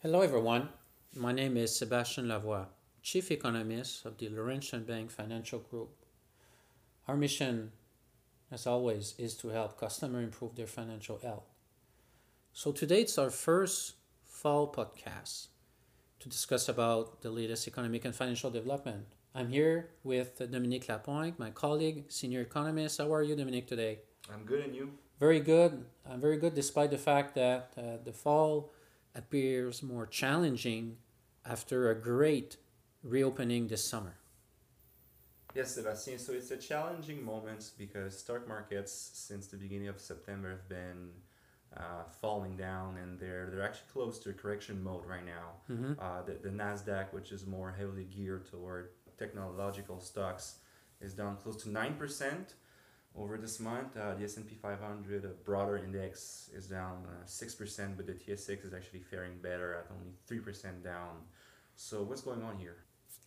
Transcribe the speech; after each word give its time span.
Hello, 0.00 0.20
everyone. 0.20 0.68
My 1.16 1.32
name 1.32 1.56
is 1.56 1.74
Sebastien 1.74 2.28
Lavoie, 2.28 2.66
Chief 3.02 3.32
Economist 3.32 4.06
of 4.06 4.16
the 4.16 4.28
Laurentian 4.28 4.84
Bank 4.84 5.10
Financial 5.10 5.58
Group. 5.58 5.90
Our 7.08 7.16
mission, 7.16 7.72
as 8.52 8.64
always, 8.64 9.16
is 9.18 9.34
to 9.38 9.48
help 9.48 9.76
customers 9.76 10.22
improve 10.22 10.54
their 10.54 10.68
financial 10.68 11.18
health. 11.18 11.48
So 12.52 12.70
today 12.70 13.00
it's 13.00 13.18
our 13.18 13.30
first 13.30 13.94
fall 14.24 14.72
podcast 14.72 15.48
to 16.20 16.28
discuss 16.28 16.68
about 16.68 17.22
the 17.22 17.30
latest 17.30 17.66
economic 17.66 18.04
and 18.04 18.14
financial 18.14 18.52
development. 18.52 19.04
I'm 19.34 19.48
here 19.48 19.88
with 20.04 20.38
Dominique 20.38 20.88
Lapointe, 20.88 21.40
my 21.40 21.50
colleague, 21.50 22.04
senior 22.06 22.42
economist. 22.42 22.98
How 22.98 23.12
are 23.12 23.24
you, 23.24 23.34
Dominique, 23.34 23.66
today? 23.66 23.98
I'm 24.32 24.44
good, 24.44 24.64
and 24.64 24.76
you? 24.76 24.92
Very 25.18 25.40
good. 25.40 25.84
I'm 26.08 26.20
very 26.20 26.36
good, 26.36 26.54
despite 26.54 26.92
the 26.92 26.98
fact 26.98 27.34
that 27.34 27.72
uh, 27.76 27.96
the 28.04 28.12
fall 28.12 28.70
appears 29.18 29.82
more 29.82 30.06
challenging 30.06 30.96
after 31.44 31.90
a 31.90 31.94
great 32.00 32.56
reopening 33.02 33.66
this 33.66 33.84
summer. 33.84 34.14
Yes, 35.54 35.74
Sebastian. 35.74 36.18
So 36.18 36.32
it's 36.32 36.50
a 36.50 36.56
challenging 36.56 37.24
moment 37.24 37.72
because 37.76 38.16
stock 38.16 38.46
markets 38.46 38.92
since 39.14 39.48
the 39.48 39.56
beginning 39.56 39.88
of 39.88 39.98
September 40.00 40.50
have 40.50 40.68
been 40.68 41.10
uh, 41.76 42.04
falling 42.20 42.56
down, 42.56 42.96
and 42.98 43.18
they're 43.18 43.48
they're 43.50 43.62
actually 43.62 43.90
close 43.92 44.18
to 44.20 44.30
a 44.30 44.32
correction 44.32 44.82
mode 44.82 45.04
right 45.04 45.24
now. 45.24 45.46
Mm-hmm. 45.70 45.92
Uh, 45.98 46.22
the 46.22 46.34
the 46.34 46.50
Nasdaq, 46.50 47.12
which 47.12 47.32
is 47.32 47.46
more 47.46 47.74
heavily 47.76 48.04
geared 48.04 48.46
toward 48.46 48.90
technological 49.18 50.00
stocks, 50.00 50.56
is 51.00 51.14
down 51.14 51.36
close 51.36 51.62
to 51.64 51.70
nine 51.70 51.94
percent 51.94 52.54
over 53.16 53.36
this 53.36 53.60
month. 53.60 53.96
Uh, 53.96 54.14
the 54.14 54.24
S&P 54.24 54.54
500, 54.54 55.24
a 55.24 55.28
broader 55.28 55.76
index, 55.76 56.50
is 56.54 56.66
down 56.66 57.04
uh, 57.06 57.24
six 57.26 57.54
percent, 57.54 57.96
but 57.96 58.06
the 58.06 58.12
TSX 58.12 58.64
is 58.64 58.74
actually 58.74 59.00
faring 59.00 59.38
better 59.42 59.74
at 59.74 59.86
only 59.90 60.12
three 60.26 60.40
percent 60.40 60.82
down. 60.82 61.16
So 61.76 62.02
what's 62.02 62.22
going 62.22 62.42
on 62.42 62.56
here? 62.58 62.76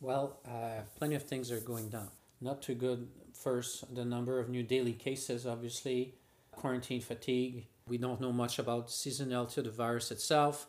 Well, 0.00 0.40
uh, 0.46 0.82
plenty 0.96 1.16
of 1.16 1.24
things 1.24 1.50
are 1.50 1.60
going 1.60 1.88
down. 1.88 2.08
Not 2.40 2.62
too 2.62 2.74
good. 2.74 3.08
First, 3.34 3.94
the 3.94 4.04
number 4.04 4.38
of 4.38 4.48
new 4.48 4.62
daily 4.62 4.92
cases, 4.92 5.46
obviously, 5.46 6.14
quarantine 6.52 7.00
fatigue. 7.00 7.66
We 7.86 7.98
don't 7.98 8.20
know 8.20 8.32
much 8.32 8.58
about 8.58 8.88
seasonality 8.88 9.58
of 9.58 9.64
the 9.64 9.70
virus 9.70 10.10
itself. 10.10 10.66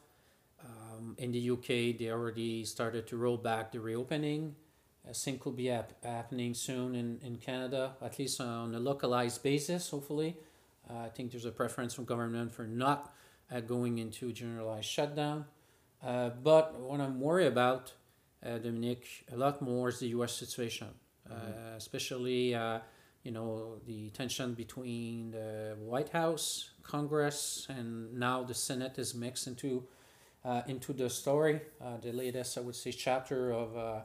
Um, 0.63 1.15
in 1.17 1.31
the 1.31 1.51
UK, 1.51 1.97
they 1.97 2.09
already 2.09 2.65
started 2.65 3.07
to 3.07 3.17
roll 3.17 3.37
back 3.37 3.71
the 3.71 3.79
reopening. 3.79 4.55
I 5.07 5.13
think 5.13 5.45
will 5.45 5.53
be 5.53 5.67
hap- 5.67 6.03
happening 6.03 6.53
soon 6.53 6.95
in, 6.95 7.19
in 7.23 7.37
Canada, 7.37 7.95
at 8.01 8.19
least 8.19 8.41
on 8.41 8.75
a 8.75 8.79
localized 8.79 9.41
basis, 9.43 9.89
hopefully. 9.89 10.37
Uh, 10.89 11.05
I 11.05 11.09
think 11.09 11.31
there's 11.31 11.45
a 11.45 11.51
preference 11.51 11.93
from 11.93 12.05
government 12.05 12.51
for 12.51 12.63
not 12.63 13.13
uh, 13.51 13.59
going 13.59 13.99
into 13.99 14.29
a 14.29 14.33
generalized 14.33 14.87
shutdown. 14.87 15.45
Uh, 16.03 16.29
but 16.29 16.79
what 16.79 16.99
I'm 16.99 17.19
worried 17.19 17.47
about, 17.47 17.93
uh, 18.45 18.57
Dominique, 18.57 19.25
a 19.31 19.35
lot 19.35 19.61
more 19.61 19.89
is 19.89 19.99
the 19.99 20.07
U.S. 20.09 20.33
situation, 20.33 20.87
uh, 21.29 21.33
especially 21.75 22.55
uh, 22.55 22.79
you 23.23 23.31
know 23.31 23.79
the 23.85 24.09
tension 24.11 24.53
between 24.53 25.31
the 25.31 25.75
White 25.79 26.09
House, 26.09 26.71
Congress, 26.83 27.67
and 27.69 28.13
now 28.17 28.43
the 28.43 28.53
Senate 28.53 28.97
is 28.97 29.13
mixed 29.13 29.47
into 29.47 29.83
uh, 30.45 30.61
into 30.67 30.93
the 30.93 31.09
story. 31.09 31.61
Uh, 31.81 31.97
the 32.01 32.13
latest, 32.13 32.57
I 32.57 32.61
would 32.61 32.75
say, 32.75 32.91
chapter 32.91 33.51
of 33.51 33.75
uh, 33.75 33.99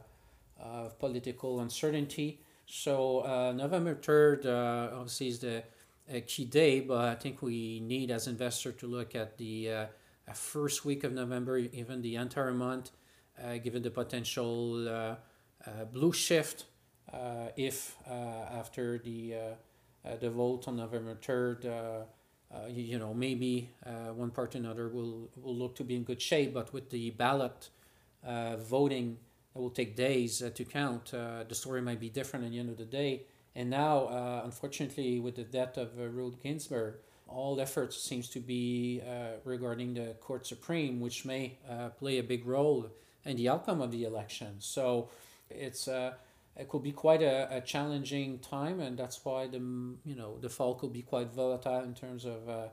of 0.59 0.97
political 0.99 1.59
uncertainty. 1.59 2.41
So 2.65 3.19
uh, 3.19 3.53
November 3.53 3.95
third, 3.95 4.45
uh, 4.45 4.89
obviously, 4.93 5.27
is 5.27 5.39
the 5.39 5.63
key 6.27 6.45
day, 6.45 6.79
but 6.79 7.05
I 7.05 7.15
think 7.15 7.41
we 7.41 7.79
need 7.79 8.11
as 8.11 8.27
investors 8.27 8.75
to 8.79 8.87
look 8.87 9.15
at 9.15 9.37
the 9.37 9.71
uh, 9.71 10.33
first 10.33 10.85
week 10.85 11.03
of 11.03 11.13
November, 11.13 11.57
even 11.57 12.01
the 12.01 12.15
entire 12.15 12.53
month, 12.53 12.91
given 13.63 13.81
the 13.83 13.91
potential 13.91 15.17
blue 15.91 16.13
shift 16.13 16.65
if 17.55 17.97
after 18.07 18.97
the 18.99 19.55
the 20.19 20.29
vote 20.29 20.67
on 20.67 20.77
November 20.77 21.15
third, 21.15 21.65
uh, 21.65 22.01
uh, 22.53 22.67
you, 22.67 22.83
you 22.83 22.99
know 22.99 23.13
maybe 23.13 23.69
uh, 23.85 24.13
one 24.13 24.31
part 24.31 24.55
or 24.55 24.59
another 24.59 24.89
will 24.89 25.29
will 25.35 25.55
look 25.55 25.75
to 25.75 25.83
be 25.83 25.95
in 25.95 26.03
good 26.03 26.21
shape, 26.21 26.53
but 26.53 26.71
with 26.73 26.89
the 26.89 27.09
ballot 27.11 27.69
uh, 28.23 28.55
voting 28.57 29.17
it 29.55 29.59
will 29.59 29.69
take 29.69 29.95
days 29.95 30.43
uh, 30.43 30.49
to 30.53 30.65
count. 30.65 31.13
Uh, 31.13 31.43
the 31.47 31.55
story 31.55 31.81
might 31.81 31.99
be 31.99 32.09
different 32.09 32.45
at 32.45 32.51
the 32.51 32.59
end 32.59 32.69
of 32.69 32.77
the 32.77 32.85
day. 32.85 33.23
And 33.55 33.69
now, 33.69 34.07
uh, 34.07 34.41
unfortunately, 34.43 35.19
with 35.19 35.35
the 35.35 35.43
death 35.43 35.77
of 35.77 35.97
uh, 35.97 36.07
Ruth 36.07 36.43
Ginsburg, 36.43 36.95
all 37.27 37.59
efforts 37.61 37.97
seems 37.97 38.27
to 38.29 38.39
be 38.39 39.01
uh, 39.07 39.37
regarding 39.45 39.93
the 39.93 40.15
Court 40.19 40.45
Supreme, 40.45 40.99
which 40.99 41.25
may 41.25 41.57
uh, 41.69 41.89
play 41.89 42.19
a 42.19 42.23
big 42.23 42.45
role 42.45 42.91
in 43.23 43.37
the 43.37 43.47
outcome 43.49 43.81
of 43.81 43.91
the 43.91 44.03
election. 44.03 44.55
So 44.59 45.09
it's 45.49 45.87
it 46.57 46.69
could 46.69 46.83
be 46.83 46.91
quite 46.91 47.21
a, 47.21 47.57
a 47.57 47.61
challenging 47.61 48.39
time, 48.39 48.79
and 48.79 48.97
that's 48.97 49.25
why 49.25 49.47
the 49.47 49.57
you 49.57 50.15
know 50.15 50.37
the 50.39 50.49
fall 50.49 50.75
could 50.75 50.93
be 50.93 51.01
quite 51.01 51.33
volatile 51.33 51.83
in 51.83 51.93
terms 51.93 52.25
of 52.25 52.69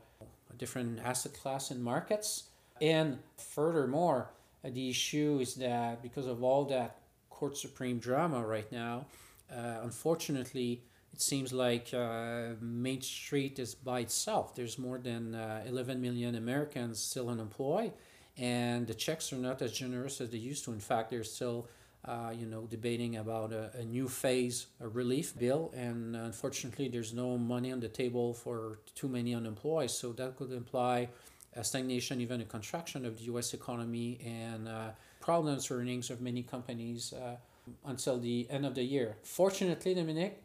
different 0.58 1.00
asset 1.00 1.32
class 1.32 1.70
and 1.70 1.82
markets. 1.82 2.44
And 2.80 3.18
furthermore, 3.38 4.30
the 4.64 4.90
issue 4.90 5.38
is 5.40 5.54
that 5.56 6.02
because 6.02 6.26
of 6.26 6.42
all 6.42 6.64
that 6.66 6.96
Court 7.30 7.56
Supreme 7.56 7.98
drama 7.98 8.44
right 8.46 8.70
now, 8.70 9.06
uh, 9.50 9.80
unfortunately, 9.82 10.82
it 11.12 11.20
seems 11.20 11.52
like 11.52 11.92
uh, 11.92 12.54
Main 12.60 13.02
Street 13.02 13.58
is 13.58 13.74
by 13.74 14.00
itself. 14.00 14.54
There's 14.54 14.78
more 14.78 14.98
than 14.98 15.34
uh, 15.34 15.62
11 15.66 16.00
million 16.00 16.36
Americans 16.36 16.98
still 17.00 17.28
unemployed, 17.28 17.92
and 18.38 18.86
the 18.86 18.94
checks 18.94 19.32
are 19.32 19.36
not 19.36 19.60
as 19.60 19.72
generous 19.72 20.20
as 20.20 20.30
they 20.30 20.38
used 20.38 20.64
to. 20.64 20.72
In 20.72 20.80
fact, 20.80 21.10
they're 21.10 21.24
still, 21.24 21.68
uh, 22.06 22.32
you 22.34 22.46
know, 22.46 22.62
debating 22.62 23.16
about 23.16 23.52
a, 23.52 23.70
a 23.74 23.84
new 23.84 24.08
phase, 24.08 24.66
a 24.80 24.88
relief 24.88 25.38
bill, 25.38 25.70
and 25.76 26.16
unfortunately, 26.16 26.88
there's 26.88 27.12
no 27.12 27.36
money 27.36 27.72
on 27.72 27.80
the 27.80 27.88
table 27.88 28.32
for 28.32 28.78
too 28.94 29.08
many 29.08 29.34
unemployed. 29.34 29.90
So 29.90 30.12
that 30.12 30.36
could 30.36 30.52
imply 30.52 31.08
a 31.56 31.64
stagnation, 31.64 32.20
even 32.20 32.40
a 32.40 32.44
contraction 32.44 33.04
of 33.04 33.18
the 33.18 33.24
U.S. 33.24 33.54
economy, 33.54 34.18
and 34.24 34.68
uh, 34.68 34.90
problems 35.20 35.66
for 35.66 35.78
earnings 35.78 36.10
of 36.10 36.20
many 36.20 36.42
companies 36.42 37.12
uh, 37.12 37.36
until 37.84 38.18
the 38.18 38.46
end 38.50 38.64
of 38.66 38.74
the 38.74 38.82
year. 38.82 39.16
Fortunately, 39.22 39.94
Dominique, 39.94 40.38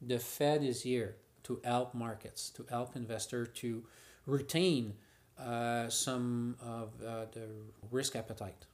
the 0.00 0.18
Fed 0.18 0.62
is 0.62 0.82
here 0.82 1.16
to 1.44 1.60
help 1.64 1.94
markets, 1.94 2.50
to 2.50 2.66
help 2.70 2.96
investors 2.96 3.48
to 3.54 3.84
retain 4.26 4.94
uh, 5.38 5.88
some 5.88 6.56
of 6.60 6.90
uh, 7.06 7.26
the 7.32 7.46
risk 7.90 8.16
appetite. 8.16 8.66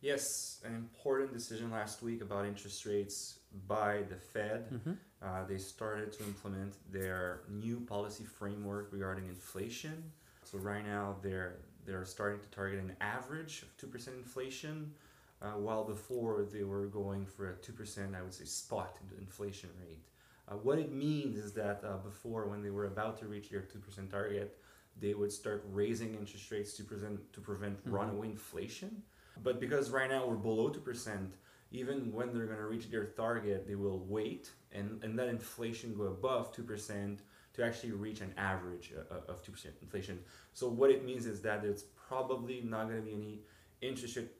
Yes, 0.00 0.60
an 0.64 0.74
important 0.74 1.32
decision 1.34 1.70
last 1.70 2.02
week 2.02 2.22
about 2.22 2.46
interest 2.46 2.86
rates 2.86 3.40
by 3.66 4.02
the 4.08 4.16
Fed. 4.16 4.70
Mhm. 4.70 4.96
Uh, 5.20 5.44
they 5.44 5.58
started 5.58 6.10
to 6.12 6.24
implement 6.24 6.72
their 6.90 7.42
new 7.48 7.80
policy 7.80 8.24
framework 8.24 8.88
regarding 8.92 9.26
inflation. 9.26 10.10
So 10.50 10.58
right 10.58 10.84
now 10.84 11.16
they're 11.22 11.56
they're 11.86 12.04
starting 12.04 12.40
to 12.40 12.48
target 12.50 12.80
an 12.80 12.96
average 13.00 13.62
of 13.62 13.76
two 13.76 13.86
percent 13.86 14.16
inflation, 14.16 14.92
uh, 15.40 15.52
while 15.52 15.84
before 15.84 16.44
they 16.52 16.64
were 16.64 16.86
going 16.86 17.24
for 17.26 17.50
a 17.50 17.54
two 17.56 17.72
percent, 17.72 18.14
I 18.16 18.22
would 18.22 18.34
say, 18.34 18.44
spot 18.44 18.98
inflation 19.18 19.70
rate. 19.80 20.04
Uh, 20.48 20.54
what 20.56 20.78
it 20.80 20.92
means 20.92 21.36
is 21.36 21.52
that 21.52 21.82
uh, 21.84 21.98
before, 21.98 22.48
when 22.48 22.62
they 22.62 22.70
were 22.70 22.86
about 22.86 23.18
to 23.20 23.26
reach 23.26 23.48
their 23.50 23.60
two 23.60 23.78
percent 23.78 24.10
target, 24.10 24.58
they 25.00 25.14
would 25.14 25.30
start 25.30 25.64
raising 25.70 26.14
interest 26.16 26.50
rates 26.50 26.72
to 26.78 26.82
present 26.84 27.32
to 27.32 27.40
prevent 27.40 27.84
Mhm. 27.84 27.92
runaway 27.92 28.28
inflation. 28.28 29.02
But 29.42 29.60
because 29.60 29.90
right 29.90 30.10
now 30.10 30.26
we're 30.26 30.34
below 30.50 30.68
two 30.70 30.80
percent, 30.80 31.34
even 31.70 32.12
when 32.12 32.32
they're 32.32 32.46
going 32.46 32.58
to 32.58 32.66
reach 32.66 32.90
their 32.90 33.06
target, 33.06 33.68
they 33.68 33.76
will 33.76 34.00
wait 34.00 34.50
and, 34.72 35.02
and 35.04 35.14
let 35.16 35.28
inflation 35.28 35.94
go 35.96 36.04
above 36.04 36.52
2% 36.52 37.20
to 37.54 37.64
actually 37.64 37.92
reach 37.92 38.20
an 38.20 38.32
average 38.36 38.92
uh, 38.96 39.14
uh, 39.14 39.32
of 39.32 39.42
2% 39.44 39.66
inflation. 39.82 40.18
So, 40.52 40.68
what 40.68 40.90
it 40.90 41.04
means 41.04 41.26
is 41.26 41.40
that 41.42 41.64
it's 41.64 41.84
probably 42.08 42.60
not 42.64 42.88
going 42.88 43.00
to 43.00 43.06
be 43.06 43.12
any 43.14 43.40
interest 43.80 44.16
rate 44.16 44.30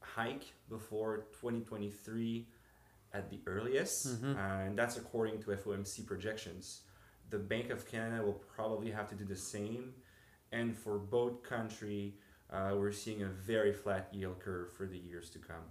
hike 0.00 0.44
before 0.68 1.26
2023 1.40 2.46
at 3.12 3.30
the 3.30 3.38
earliest, 3.46 4.22
Mhm. 4.22 4.36
and 4.36 4.78
that's 4.78 4.96
according 4.96 5.40
to 5.42 5.52
FOMC 5.52 6.02
projections. 6.06 6.82
The 7.30 7.38
Bank 7.38 7.70
of 7.70 7.86
Canada 7.86 8.24
will 8.24 8.40
probably 8.56 8.90
have 8.90 9.08
to 9.10 9.14
do 9.14 9.24
the 9.24 9.36
same, 9.36 9.94
and 10.52 10.76
for 10.76 10.98
both 10.98 11.42
country, 11.42 12.14
uh, 12.50 12.74
we're 12.78 12.92
seeing 12.92 13.22
a 13.22 13.28
very 13.28 13.72
flat 13.72 14.12
yield 14.12 14.38
curve 14.40 14.72
for 14.72 14.86
the 14.86 14.98
years 14.98 15.30
to 15.30 15.38
come. 15.38 15.64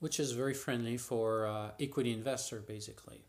which 0.00 0.18
is 0.18 0.32
very 0.32 0.54
friendly 0.54 0.96
for 0.96 1.44
uh, 1.46 1.72
equity 1.78 2.10
investor, 2.10 2.58
basically. 2.60 3.20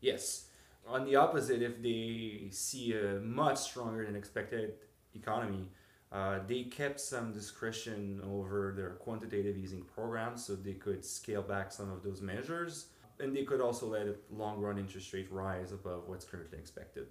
Yes. 0.00 0.48
On 0.86 1.04
the 1.04 1.16
opposite, 1.16 1.62
if 1.62 1.80
they 1.82 2.48
see 2.50 2.92
a 2.92 3.20
much 3.20 3.58
stronger 3.58 4.04
than 4.04 4.16
expected 4.16 4.74
economy, 5.14 5.68
uh, 6.12 6.40
they 6.46 6.64
kept 6.64 7.00
some 7.00 7.32
discretion 7.32 8.20
over 8.24 8.72
their 8.76 8.90
quantitative 8.90 9.56
easing 9.56 9.82
program 9.82 10.36
so 10.36 10.54
they 10.54 10.74
could 10.74 11.04
scale 11.04 11.42
back 11.42 11.72
some 11.72 11.90
of 11.90 12.02
those 12.02 12.20
measures. 12.20 12.86
And 13.20 13.34
they 13.34 13.44
could 13.44 13.60
also 13.60 13.86
let 13.86 14.06
a 14.06 14.14
long 14.30 14.60
run 14.60 14.76
interest 14.78 15.12
rate 15.12 15.28
rise 15.30 15.72
above 15.72 16.08
what's 16.08 16.24
currently 16.24 16.58
expected. 16.58 17.06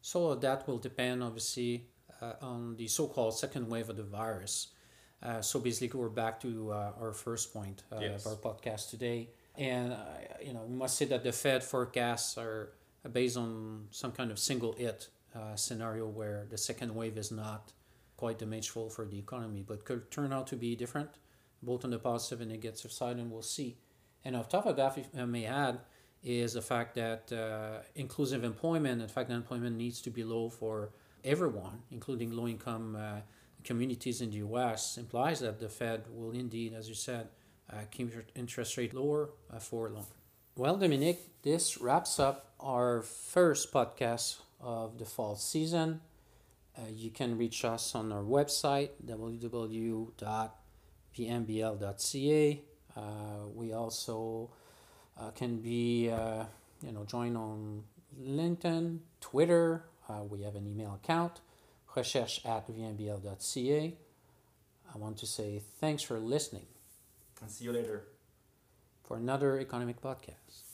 So 0.00 0.34
that 0.34 0.66
will 0.66 0.78
depend, 0.78 1.22
obviously, 1.22 1.88
uh, 2.20 2.32
on 2.40 2.76
the 2.76 2.88
so-called 2.88 3.36
second 3.38 3.68
wave 3.68 3.88
of 3.88 3.96
the 3.96 4.02
virus. 4.02 4.68
Uh, 5.22 5.40
so 5.40 5.60
basically, 5.60 5.98
we're 6.00 6.08
back 6.08 6.40
to 6.40 6.72
uh, 6.72 6.92
our 7.00 7.12
first 7.12 7.52
point 7.52 7.82
uh, 7.92 7.98
Yes. 8.00 8.24
of 8.26 8.32
our 8.32 8.52
podcast 8.52 8.90
today, 8.90 9.30
and 9.56 9.92
uh, 9.92 9.96
you 10.44 10.52
know 10.52 10.62
we 10.68 10.74
must 10.74 10.96
say 10.98 11.06
that 11.06 11.24
the 11.24 11.32
Fed 11.32 11.64
forecasts 11.64 12.36
are 12.36 12.72
based 13.12 13.36
on 13.36 13.86
some 13.90 14.12
kind 14.12 14.30
of 14.30 14.38
single 14.38 14.72
hit 14.72 15.08
uh, 15.34 15.54
scenario 15.56 16.06
where 16.06 16.46
the 16.50 16.58
second 16.58 16.94
wave 16.94 17.18
is 17.18 17.30
not 17.30 17.72
quite 18.16 18.38
dimensional 18.38 18.88
for 18.88 19.04
the 19.04 19.18
economy, 19.18 19.62
but 19.66 19.84
could 19.84 20.10
turn 20.10 20.32
out 20.32 20.46
to 20.46 20.56
be 20.56 20.74
different, 20.74 21.10
both 21.62 21.84
on 21.84 21.90
the 21.90 21.98
positive 21.98 22.40
and 22.40 22.50
negative 22.50 22.90
side, 22.90 23.16
and 23.16 23.30
we'll 23.30 23.42
see. 23.42 23.76
And 24.24 24.34
on 24.34 24.48
top 24.48 24.66
of 24.66 24.76
that, 24.76 24.96
if 24.98 25.06
I 25.16 25.24
may 25.24 25.44
add, 25.44 25.80
is 26.22 26.54
the 26.54 26.62
fact 26.62 26.94
that 26.96 27.30
uh, 27.32 27.82
inclusive 27.94 28.42
employment, 28.42 29.02
in 29.02 29.08
fact, 29.08 29.30
unemployment 29.30 29.76
needs 29.76 30.00
to 30.02 30.10
be 30.10 30.24
low 30.24 30.48
for 30.48 30.90
everyone, 31.24 31.82
including 31.90 32.32
low 32.32 32.48
income 32.48 32.96
uh, 32.96 33.20
communities 33.62 34.20
in 34.20 34.30
the 34.30 34.38
US, 34.38 34.96
implies 34.96 35.40
that 35.40 35.60
the 35.60 35.68
Fed 35.68 36.04
will 36.12 36.32
indeed, 36.32 36.72
as 36.72 36.88
you 36.88 36.94
said, 36.94 37.28
uh, 37.70 37.76
keep 37.90 38.12
interest 38.34 38.76
rate 38.76 38.94
lower 38.94 39.30
uh, 39.52 39.58
for 39.58 39.88
longer. 39.90 40.08
Well, 40.58 40.78
Dominique, 40.78 41.42
this 41.42 41.76
wraps 41.78 42.18
up 42.18 42.54
our 42.60 43.02
first 43.02 43.72
podcast 43.74 44.38
of 44.58 44.96
the 44.98 45.04
fall 45.04 45.36
season. 45.36 46.00
Uh, 46.76 46.82
you 46.90 47.10
can 47.10 47.36
reach 47.36 47.62
us 47.62 47.94
on 47.94 48.10
our 48.10 48.22
website, 48.22 48.88
www.vmbl.ca. 49.04 50.10
Uh, 52.96 53.00
we 53.54 53.72
also 53.74 54.50
uh, 55.20 55.30
can 55.32 55.58
be, 55.58 56.08
uh, 56.10 56.44
you 56.82 56.92
know, 56.92 57.04
joined 57.04 57.36
on 57.36 57.82
LinkedIn, 58.18 59.00
Twitter. 59.20 59.84
Uh, 60.08 60.22
we 60.22 60.40
have 60.42 60.56
an 60.56 60.66
email 60.66 60.94
account, 60.94 61.42
recherche 61.94 62.40
at 62.46 62.66
vmbl.ca. 62.66 63.94
I 64.94 64.98
want 64.98 65.18
to 65.18 65.26
say 65.26 65.60
thanks 65.80 66.02
for 66.02 66.18
listening 66.18 66.66
And 67.42 67.50
see 67.50 67.64
you 67.66 67.72
later. 67.72 68.04
For 69.06 69.16
another 69.16 69.58
economic 69.60 70.00
podcast. 70.00 70.64